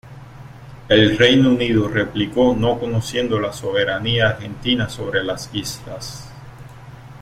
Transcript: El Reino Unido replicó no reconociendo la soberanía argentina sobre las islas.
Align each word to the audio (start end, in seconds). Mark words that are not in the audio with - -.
El 0.89 1.15
Reino 1.15 1.51
Unido 1.51 1.87
replicó 1.87 2.55
no 2.57 2.73
reconociendo 2.73 3.39
la 3.39 3.53
soberanía 3.53 4.29
argentina 4.29 4.89
sobre 4.89 5.23
las 5.23 5.51
islas. 5.53 6.27